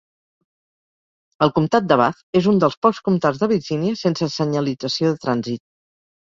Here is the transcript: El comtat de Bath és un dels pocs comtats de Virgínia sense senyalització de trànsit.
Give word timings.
El 1.45 1.51
comtat 1.57 1.85
de 1.91 1.97
Bath 2.01 2.39
és 2.39 2.47
un 2.53 2.57
dels 2.63 2.77
pocs 2.87 3.03
comtats 3.11 3.43
de 3.43 3.51
Virgínia 3.53 3.99
sense 4.01 4.31
senyalització 4.39 5.13
de 5.13 5.21
trànsit. 5.29 5.63